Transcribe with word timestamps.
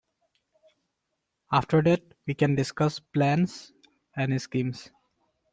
After 1.51 1.79
that 1.83 2.01
we 2.25 2.33
can 2.33 2.55
discuss 2.55 2.97
plans 2.99 3.71
and 4.15 4.41
schemes. 4.41 4.89